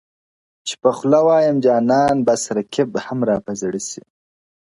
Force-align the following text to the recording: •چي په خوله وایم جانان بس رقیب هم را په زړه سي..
•چي 0.67 0.75
په 0.83 0.89
خوله 0.97 1.19
وایم 1.27 1.57
جانان 1.65 2.15
بس 2.27 2.41
رقیب 2.57 2.89
هم 3.05 3.19
را 3.29 3.37
په 3.45 3.51
زړه 3.61 3.79
سي.. 3.89 4.03